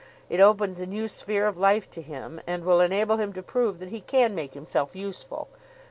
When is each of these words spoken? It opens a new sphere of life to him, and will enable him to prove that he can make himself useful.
It 0.31 0.39
opens 0.39 0.79
a 0.79 0.87
new 0.87 1.07
sphere 1.07 1.45
of 1.45 1.59
life 1.59 1.87
to 1.91 2.01
him, 2.01 2.41
and 2.47 2.65
will 2.65 2.81
enable 2.81 3.17
him 3.17 3.33
to 3.33 3.43
prove 3.43 3.77
that 3.77 3.89
he 3.89 4.01
can 4.01 4.33
make 4.33 4.55
himself 4.55 4.95
useful. 4.95 5.47